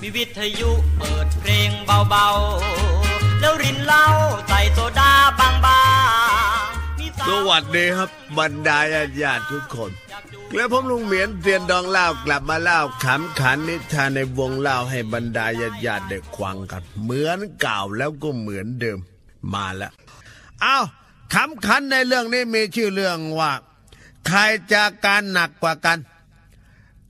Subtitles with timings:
[0.00, 1.70] มีวิทยุเปิดเพลง
[2.08, 4.06] เบาๆ แล้วรินเหล้า
[4.48, 5.48] ใส่โซดาบา
[6.64, 9.90] งๆมีสวัสดีครับบรรดาญาติญาติทุกคน
[10.54, 18.98] และผมลุงเหมียนเตียนดองเล่ากลับมาเล่าขำขันนิทานในวงเล่าให้บรรดาญาติญาติได้ควังกันเหมือนเก่าแล้วก็เหมือนเดิม
[19.54, 19.92] มาแล้ว
[20.60, 20.78] เอา
[21.34, 23.52] ขำขันในเรื่องนี้มีชื่อเรื่องว่า
[24.26, 24.38] ใคร
[24.72, 25.98] จะการหนักกว่ากัน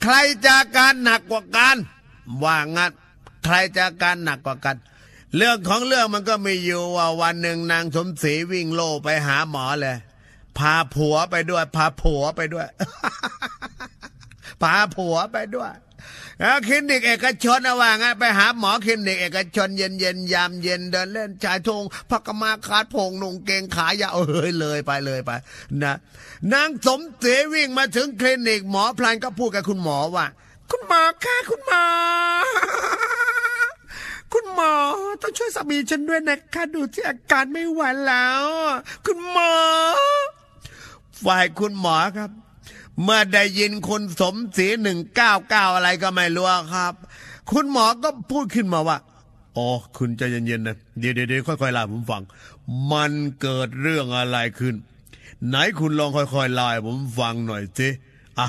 [0.03, 0.15] ใคร
[0.47, 1.77] จะการหนักกว่ากัน
[2.45, 2.91] ว่างั้น
[3.45, 4.77] ใครจะการหนักกว่ากัน
[5.37, 9.97] เรื่องของเรื่องมันก็มีอยู่ว่าวันหนึ่งนางสมศรีวิ่งโลไปหาหมอเลย
[10.59, 12.69] พาผัวไปด้วย พาผัวไปด้วย
[14.63, 15.73] พาผัวไปด้วย
[16.41, 25.31] แล้วคลินิกเอกชนนะว่างั้นไปหาหมอคลินิกเอกชนเย็นเย็นยามเย็นเดินเล่นชายทงพักมาคาดพงนุงเกงขายาวเอ้ยเลยไปเลยไป
[25.83, 25.97] นะ
[26.53, 30.27] นางสมศรีวิ่งมาถึงคลินิกหมอพลานก็พูดกับคุณหมอว่า
[30.71, 31.85] คุณหมอค่ะคุณหมอ
[34.33, 34.73] คุณหมอ
[35.23, 38.45] ต้องช่วยสามีฉันด้วยนะคะดูที่อาการไม่ไหวแล้ว
[39.07, 39.53] คุณหมอ
[41.25, 42.31] ฝ่ายคุณหมอครับ
[43.03, 46.95] เมื่อได้ยินคนสมศรีหนึ่งเก้าเก้าอะไรก็ไม่รู้ครับ
[47.51, 48.99] คุณหมอก็พูดขึ้นมาว่า
[49.57, 52.23] อ๋อคุณใจเย็นๆนะเดี๋ยวเดี๋ยวค่อยๆเล่าผมฟัง
[52.93, 54.75] มันเกิดเรื่องอะไรขึ้น
[55.49, 57.89] ไหนคุณลองค่อยๆเล่าผมฟังหน่อยสิ
[58.39, 58.49] อะ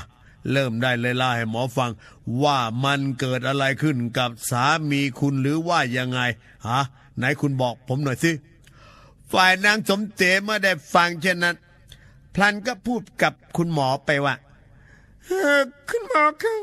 [0.52, 1.92] เริ่มได้เลยล่าให้หมอฟัง
[2.44, 6.20] ว่ามันเกิดอะไรขึ้นกับสามีคุณหรือว่ายังไง
[6.68, 6.80] ฮะ
[7.18, 8.32] ไหนคุณบอกผมหน่อยสิ
[9.32, 11.56] ฝ่ายนางสมเจเมื่อได้ฟังเช่นนั้น
[12.36, 14.36] พลันก็พูดกับคุณหมอไปว่า
[15.90, 16.62] คุณหมอครับ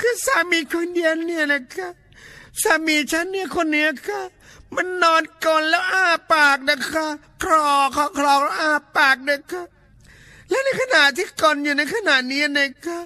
[0.00, 1.88] คือสามีคนเดียวเนี่ยนะคะ
[2.62, 4.22] สามีฉันเนี่ยคนเนี้ยค่ะ
[4.74, 7.06] มันนอนก่อนแล้วอ้าปากนะคะ
[7.42, 9.62] คลอคลอคลอแล้วอ้าปากนะคะ
[10.50, 13.00] และในขณะที่ก่อนอยู่ในขณะนี้นะคะ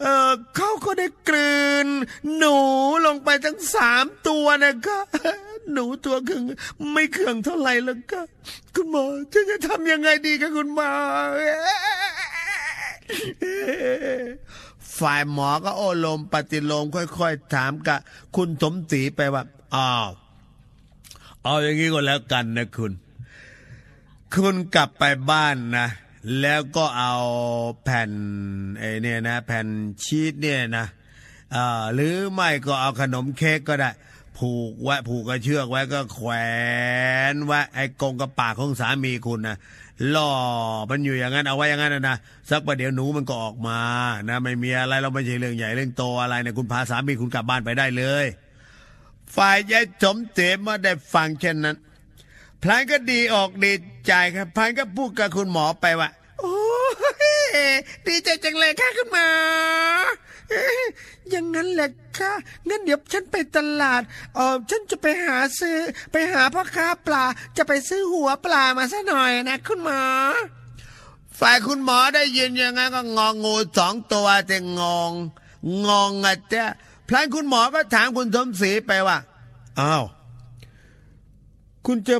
[0.00, 1.88] เออเขาก็ได้กลืน
[2.36, 2.56] หนู
[3.06, 5.00] ลงไปทั้งสามตัวนะคะ
[5.72, 6.42] หนูตัวคึง
[6.92, 8.20] ไม่เคืองเท่าไหร่แล้วก็
[8.74, 10.90] คุณหมอฉันจะทำยังไงดีคะคุณหมอ
[14.98, 17.98] ฝ่ายหมอก็โอโลมปฏิโลมค่อยๆถามกับ
[18.36, 19.42] คุณสมศรีไปว่า
[19.74, 20.08] อ้าว
[21.42, 22.92] เอาอย่างนี้ก็แล้วกันนะคุณ
[24.34, 25.86] คุณกลับไปบ้านนะ
[26.40, 27.14] แล้วก็เอา
[27.82, 28.10] แผ่น
[28.78, 29.66] ไอ้เนี่ยนะแผ่น
[30.04, 30.86] ชีสเนี่ยนะ
[31.94, 33.90] หรือไม่ก็เอาขนมเค้กก็ได้
[34.38, 36.30] ผูกไว้ผูกกระเชือกไว้ก็แขว
[37.32, 39.56] นไว้ไอ้กงกระปากของสามีคุณนะ
[40.14, 40.30] ล่อ
[40.90, 42.16] มันอยู่อย่างนั้นเอาไว้อย่างนั้นนะนะ
[42.50, 43.80] สักประเดี๋ยวหนูมันก็ออกมา
[44.28, 48.26] นะไม่มีอะไรเราไม่ใช่เรื่องใหญ่เรื่องโตอะไรเนี่ยคุณพาสามีคุณกลับบ้านไปได้เลย
[49.36, 51.76] ฝ่ายยายสมเสเมื่อได้ฟังเช่นนั้น
[52.64, 53.72] พลานก็ดีออกดี
[54.06, 56.10] ใจครับพลานก็พูดกับคุณหมอไปว่า
[56.40, 56.56] โอ้
[58.06, 59.28] ดีใจจังเลยค่ะคุณหมอ
[61.30, 62.32] อย่างนั้นแหละค่ะ
[62.68, 64.02] งั้นเดี๋ยวฉันไปตลาด
[64.34, 65.78] เออฉันจะไปหาซื้อ
[66.12, 67.24] ไปหาพ่อค้าปลา
[67.56, 70.02] จะไปซื้อหัวปลามาซะหน่อยนะคุณหมอ
[71.38, 74.82] ฝ่ายคุณหมอได้ยินอย่างนั้นก็งองูสองตัวแต่งง
[75.88, 76.66] งงอะเจ้า
[77.08, 79.18] พลานคุณหมอก็ถามคุณสมศรีไปว่า
[79.80, 80.04] อ้าว
[81.86, 82.16] คุณจะ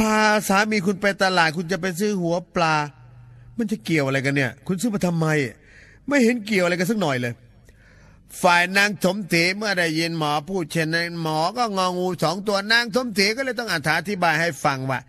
[0.00, 0.16] พา
[0.48, 2.76] สามีคุณไปตลาดคุณจะไปซื้อหัวปลา
[3.58, 5.26] มันจะเกี่ยวอะไรกันเนี่ย คุณซื้อมาทำไม
[6.08, 7.34] ไม่เห็นเกี่ยวอะไรกันสักหน่อยเลย
[8.42, 13.76] ฝ่ายนางสมศรีเมื่อได้ยินหมอพูดเช่นนั้นหมอก็งองูสองตัวนางสมศรีก็เลยต้องอ
[14.08, 15.00] ธิบายให้ฟังว่า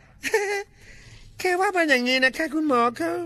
[1.39, 3.19] แค่ว่าเป็นอย่างนี้นะคะ คุณหมอครับ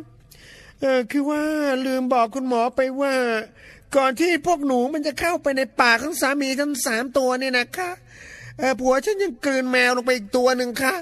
[0.82, 1.42] เออคือว่า
[1.86, 3.14] ลืมบอกคุณหมอไปว่า
[3.96, 7.90] ก่อนที่พวกหนูมันจะเข้าไปในปากของสามีทั้งสามตัวเนี่ยนะคะ
[8.58, 10.96] เออผัวฉันยังกลืนแมวลงไปอีกตัวหนึ่งค่ะ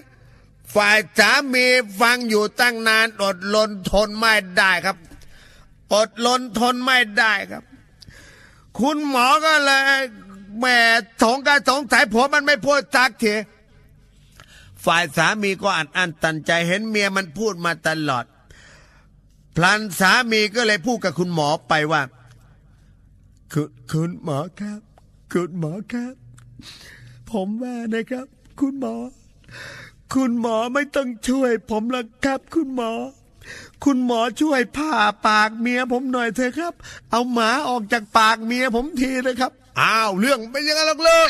[0.76, 1.66] ฝ่ายสามี
[2.00, 4.98] ฟังอยู่ตั้งนานอดลนทนไม่ได้ครับ
[5.94, 7.64] อดลนทนไม่ได้ครับ
[8.80, 9.82] คุณหมอก็เลย
[10.60, 10.66] แหม
[11.22, 13.36] สงการสงสัยผัวมันไม่พูดสักที
[14.86, 18.26] ฝ่ายสามีก็อัดอั้นตันใจเห็นเมียมันพูดมาตลอด
[19.56, 22.02] พลันสามีก็เลยพูดกับคุณหมอไปว่า
[23.54, 24.80] คุณคุณหมอครับ
[25.34, 26.14] คุณหมอครับ
[27.32, 28.28] ผมว่านะครับ
[28.60, 28.96] คุณหมอ
[30.14, 32.92] คุณหมอไม่ต้องช่วย ผมละครับ คุณหมอ
[33.84, 34.94] คุณหมอช่วยผ่า
[35.28, 36.74] ปากเมียผมหน่อยเถอะครับ
[37.12, 41.30] เอาหมาออกจากปากเมียผมทีนะครับ อ้าวเรื่องเป็นยังไงล่ะเลิก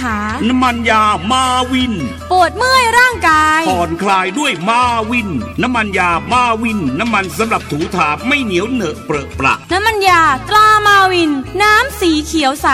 [0.00, 1.42] ้งขาน้ำมันยามา
[1.72, 1.94] วิน
[2.30, 4.80] ปวดเมื่อยร่างกายผ่อนคลายด้วยมา
[5.10, 5.28] วิน
[5.62, 11.30] น้ำมันยามาวิน น้ำมันสำหรับถูถาไม่เหนียวเหนอะเปรอะประน้ำมันยาตรามาวิน
[11.62, 12.68] น้ำสีเขียวใส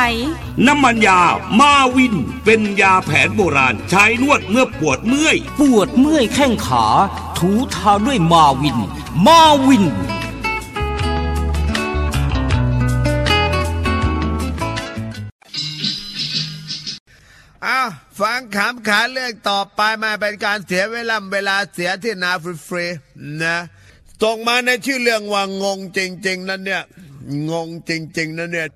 [0.66, 1.20] น้ำมันยา
[1.60, 6.86] มาวิน เป็นยาแผนโบราณ ใช้นวดเมื่อปวดเมื่อย ปวดเมื่อยแข้งขา
[7.38, 8.78] ถูทาด้วยมาวิน
[9.26, 9.84] มาวิน
[18.56, 22.30] ขำขาเรื่องต่อไปมาเป็นการเสียเวลาเวลาเสียที่นา
[22.68, 23.56] ฟรีๆนะ
[24.22, 26.82] ตรงมาในชื่อเรื่องว่างงจริง ๆ นั่นเนี่ย
[27.50, 28.68] งงจริง ๆนั่นเนี่ย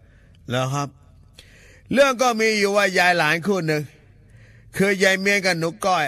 [0.50, 0.88] แล้วครับ
[1.92, 3.82] เรื่องก็มีอยู่ว่ายายหลานคู่หนึ่ง
[4.76, 6.06] คือยายเมียกับหนูก้อย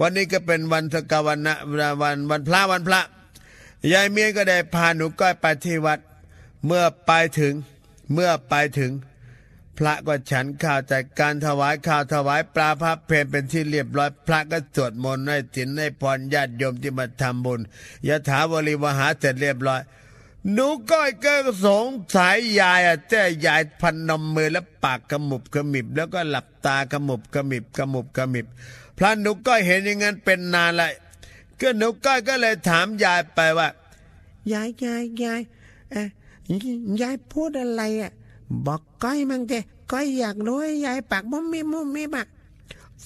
[0.00, 1.54] วันนี้ก็เป็นวันสกวันนะ
[2.02, 3.02] วันวันพระวันพระ
[3.92, 5.98] ยายเมียก็ได้พาหนูก้อยไปที่วัด
[6.66, 7.54] เมื่อไปถึง
[8.12, 8.92] เมื่อไปถึง
[9.78, 17.60] พระก็ฉันข้าวจัดการถวายข้าวถวายปลาพระเพลเป็นที่เรียบร้อย พระก็สวดมนต์ให้ถินให้พรญาติโยมที่มาทำบุญ
[18.08, 19.82] ยถาวริวหาเสร็จเรียบร้อย
[20.52, 21.34] หนูก้อยก็
[21.66, 21.86] สง
[22.16, 28.46] สัยยายอะแต่ยายพันนมมือแล้วปากขมุบขมิบ แล้วก็หลับตาขมุบขมิบขมุบขมิบ
[28.98, 30.88] พระหนูก้อยเห็นอย่างนั้นเป็นนานละ
[31.60, 33.68] ก็หนูก้อยก็เลยถามยายไปว่า
[34.52, 35.40] ยายยายยาย
[35.90, 36.06] เอ่อ
[37.02, 38.12] ยายพูดอะไรอะ
[38.66, 42.26] บอกก้อยมั่งเถอะก้อยอยากรู้ให้ยายปากมุมมิมุมมิบัก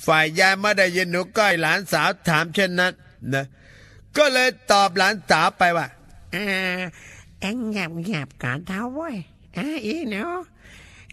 [0.05, 2.93] ฝ่ายยายไม่ได้ยินหนูก้อยหลานสาวถามเช่นนั้น
[3.35, 3.45] นะ
[4.17, 5.87] ก็เลยตอบหลานสาวไปว่า
[6.35, 6.83] อ่า
[7.41, 9.17] เอ็งหยับหยับก่อนเท้าเว้ย
[9.57, 10.23] อ่าอีหนู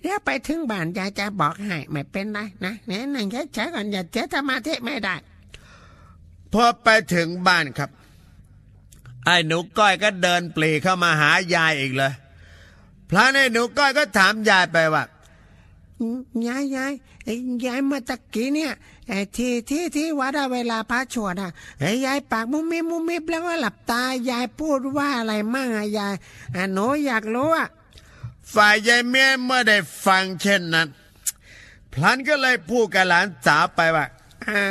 [0.01, 5.15] เดี๋ยวไปถึงบ้านยายจะบอกให้ไม่เป็นไรนะเนี่ยนั่งเฉยๆก่อนอย่าเสียสมาธิไม่ได้
[6.53, 7.89] พอไปถึงบ้านครับ
[9.25, 12.13] ไอ้หนูก้อยก็เดินปลีเข้ามาหายายอีกเลย
[13.09, 15.03] พระในหนูก้อยก็ถามยายไปว่า
[16.47, 16.91] ยายยาย
[17.23, 17.33] ไอ้
[17.65, 18.71] ยายเมื่อตะกี้เนี่ย
[19.07, 26.13] ไอ้ที่ที่ที่วัดอะเวลาพระชวดอะไอ้ยายปากมุมมิบมุมมิบแล้วก็หลับตายายพูดว่าอะไรมั่งอะยาย
[26.55, 27.67] อะหนูอยากรู้อะ
[28.53, 30.87] ฝ่ายยายเมียเมื่อได้ฟังเช่นนั้น
[31.93, 34.05] พลันก็เลยพูดกับหลานสาวไปว่า
[34.47, 34.61] อ่า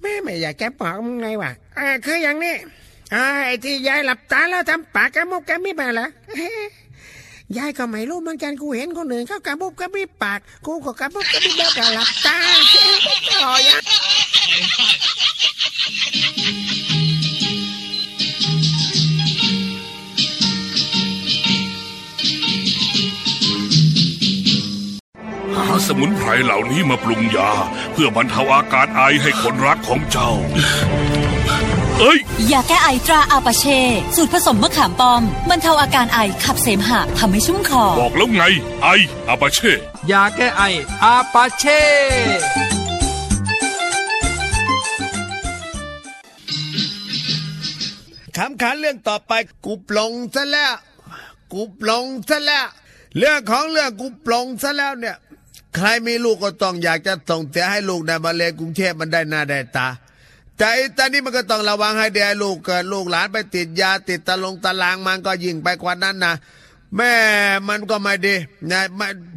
[0.00, 2.81] แม่ไม่อยากจะบอกมึงไงวะอ่าคืออย่างนี้อ่า
[3.12, 6.02] ไอ้ที่ยายหลับตาแล้วทำปากกระมุบกระมิบมาเหร
[7.56, 12.36] ยายก็ไม่รู้เหมือนกันกูเห็นคนอื่นเขากระบุบกระมิบปาก กูก็กระบุบกระมิบแล้วก็หลับตา
[13.42, 13.82] ต่อยัง
[25.56, 27.50] หาสมุนไพรเหล่านี้มาปรุงยา
[27.92, 30.32] เพื่อบรรเทาอาการไอให้คนรักของเจ้า
[32.00, 32.18] เอ้ย
[32.50, 33.78] ยาแก้ไอตราอาปาเช่
[34.14, 38.42] สูตรผสมมะขามป้อมบรรเทาอาการไอขับเสมหะทำให้ชุ่มคอ บอกแล้วไง
[38.82, 38.88] ไอ
[39.28, 39.72] อาปาเช่
[40.10, 40.62] ยาแก้ไอ
[41.04, 41.80] อาปาเช่
[48.36, 49.32] ขำขันเรื่องต่อไป
[49.64, 50.74] กูปลงซะแล้ว
[51.52, 52.66] กูปลงซะแล้ว
[53.18, 55.16] เรื่องของเรื่องกูปลงซะแล้วเนี่ย
[55.74, 59.88] ใครมีลูกก็ต้องอยากจะส่งเสียให้ลูกได้มาเรียนกรุงเทพมันได้หน้าได้ตา
[60.64, 66.34] แต่ตอนนี้มันก็ต้องระวังให้เดียลูกเกิดลูกหลานไปติดยาติดตะลงตะลางมันก็ยิ่งไปกว่านั้นนะ
[66.96, 67.14] แม่
[67.68, 68.34] มันก็ไม่ดี
[68.70, 68.80] นะ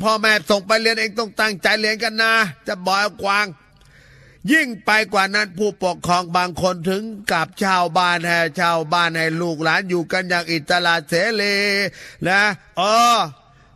[0.01, 2.33] พ่อแม่ส่งไปเรียนเองต้องตั้งใจเรียนกันนะ
[2.68, 3.45] จะบอกให้กวาง
[4.51, 11.57] ยิ่งไปกว่านั้นผู้ปกครองบางคนถึงกับชาวบ้านให้ชาวบ้านให้ลูกหลานอยู่กันอย่างอิสระเสรี
[12.27, 12.42] นะ
[12.80, 12.95] อ๋อ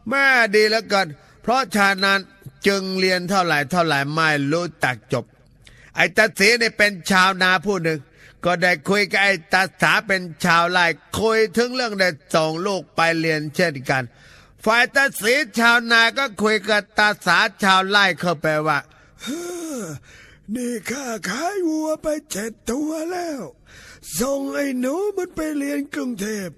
[0.10, 0.26] แม่
[0.56, 1.08] ดีแล้วกัน
[1.42, 2.20] เพราะฉะนั้น
[2.68, 5.26] จึงเรียนเท่าไหร่เท่าไหร่ไม่รู้จักจบ
[6.00, 8.00] ไอ้ตาเสีเนี่ยเป็นชาวนาผู้หนึ่ง
[8.46, 10.86] ก็ได้คุยกับไอ้ตาสาเป็นชาวไร่
[11.18, 14.04] คุยถึงเรื่องได้ส่งลูกไปเรียนเช่นกัน
[14.66, 18.80] ฝ่ายตาสีชาวนาก็คุยกับตาสาชาวไร่เข้าไปว่า
[20.56, 23.42] นี่ข้าขายวัวไปเจ็ดตัวแล้ว
[24.20, 26.50] ส่งไอ้หนูมันไปเรียนกรุงเทพ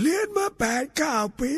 [0.00, 1.52] เรียนมาแปดเก้าปี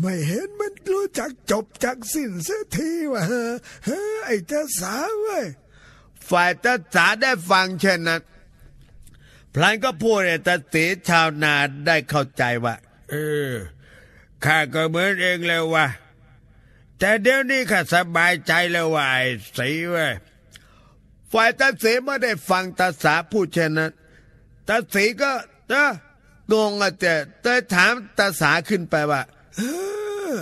[0.00, 3.50] ไม่เห็นมันรู้จักจบจากสิ้นเสียทีวะเฮ้อ
[3.86, 5.46] เฮ้อไอ้ตาสาเว้ย
[6.30, 8.20] ฝ่ายตาสาได้ฟังเช่นนั้น
[9.54, 11.54] พลานก็พูดให้ตาสีชาวนา
[11.86, 12.74] ได้เข้าใจว่า
[13.10, 13.14] เอ
[13.50, 13.52] อ
[14.44, 15.86] ข้าก็เหมือนเองเลยว่า
[16.98, 19.24] แต่เดี๋ยวนี้ข้าสบายใจแล้วว่าไอ้
[19.56, 20.12] สีเว้ย
[21.32, 23.90] ฝ่ายตาสีไม่ได้ฟังตาสาพูดเช่นนั้น
[24.68, 25.30] ตาสีก็
[25.70, 25.90] เออ
[26.52, 29.22] งงอะแต่แต่ถามตาสาขึ้นไปว่า
[29.56, 29.60] เอ
[30.32, 30.36] อ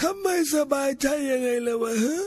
[0.00, 2.26] ทำไมสบายใจยังไงล่ะวะฮะ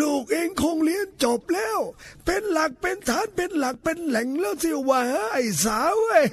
[0.00, 1.78] ลูกเองคงเรียนจบแล้ว
[2.24, 6.24] เป็นหลักเป็นฐานเป็นหลักเป็นแหล่งแล้วสิวะฮะไอ้สาวเว้ย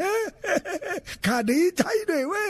[1.26, 2.50] ข้าดีใจด้วยเว้ย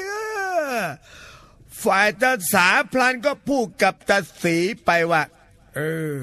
[1.84, 5.24] ฝ่ายตาสาพลันก็พูดกับตาสีไปว่า
[5.76, 5.80] เอ
[6.18, 6.20] อ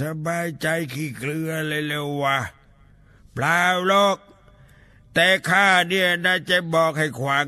[0.00, 2.38] สบายใจขี้เกลือเลยเร็ววะ
[3.34, 4.18] เปล่าหรอก
[5.14, 7.46] แต่ข้าเนี่ยนะจะบอกให้ขวาง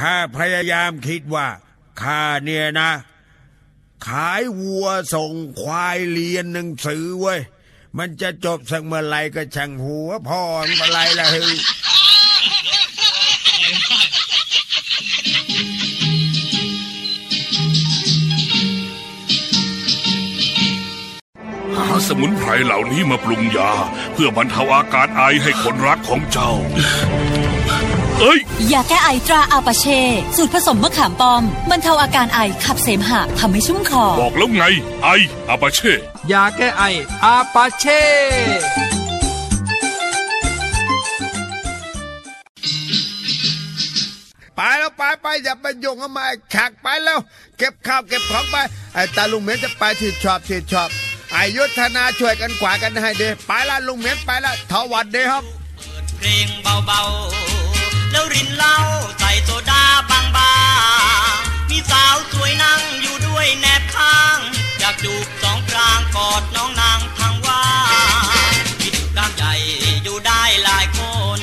[0.00, 1.48] ข้าพยายามคิดว่า
[2.02, 2.90] ข้าเนี่ยนะ
[4.06, 7.40] ขายวัวส่งควายเรียนหนังสือเว้ย
[7.98, 11.56] มันจะจบสักเมื่อไรก็ช่างหัวพ่อมันอไรล่ะเฮ้ย
[21.76, 23.72] หาสมุนไพรเหล่านี้มาปรุงยา
[24.12, 26.52] เพื่อบรรเทาอาการไอให้คนรักของเจ้า
[28.64, 30.00] ยยาแก้ไอตราอาปาเช่
[30.36, 34.64] สูตรผสมมะขามป้อมบรรเทาอาการไอขับเสมหะทำให้ชุ่มคอ บอกแล้วไง
[35.02, 35.08] ไอ
[35.48, 35.92] อาปาเช่
[36.32, 36.82] ยาแก้ไอ
[37.24, 38.00] อาปาเช่
[44.56, 47.18] ไปแล้วไปไปอย่าไปยุ่งกับมาไอ้ขักไปแล้ว
[47.58, 48.56] เก็บข้าวเก็บของไป
[48.94, 50.88] ไอ้ตาลุงเหม็นจะไปที่ชอบที่ชอบ
[51.36, 55.44] อายุธนาช่วยกันกว่ากันให้ดีไปละลุงเหม็นไปละทวัดดีครับ
[56.18, 57.55] เพลงเบาๆ
[58.16, 58.78] แล้วรินเหล้า
[59.18, 64.38] ใส่โซดาบางๆมีสาวสวยนั่งอยู่ด้วยแนบข้าง
[64.78, 67.66] อยากจูบสองกลางกอดน้องนางทางว่า
[68.50, 69.54] งกินกล้ามใหญ่
[70.02, 71.00] อยู่ได้หลายค
[71.38, 71.40] น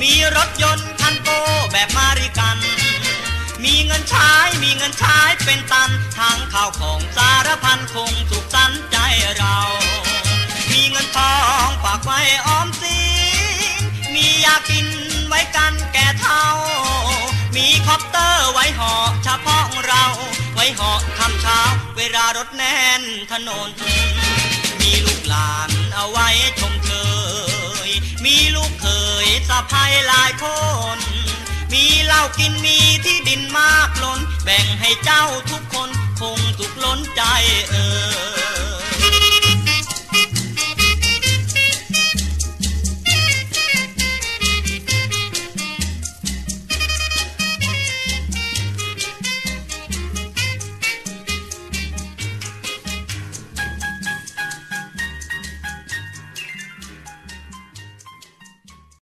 [0.00, 1.30] มีรถยนต์คันโต
[1.72, 2.58] แบบมาริกัน
[3.64, 4.30] มีเงินใช้
[4.62, 8.96] มีเงินใช้เป็นตันทั้งข้าวของสารพันคงสุขสันใจ
[9.36, 9.56] เรา
[10.72, 11.34] มีเงินทอ
[11.66, 13.03] งฝากไว้ออมสิ
[15.34, 16.44] ว้กันแก่เท่า
[17.56, 20.04] มีคอปเตอร์ไว้หาะเฉพาะเรา
[20.54, 21.60] ไว้หาะคำเช้า
[21.96, 23.68] เวลารถแน่นถนน
[24.80, 26.28] มีลูกหลานเอาไว้
[26.60, 26.92] ชมเช
[27.88, 27.90] ย
[28.24, 28.88] มีลูกเค
[29.26, 30.44] ยสะพายหลายค
[30.96, 30.98] น
[31.72, 37.22] มีเหล้ากินมีที่ดินมากล้น แบ่งให้เจ้าทุกคน คงสุขล้นใจ
[37.70, 37.88] เอ่
[38.33, 38.33] ย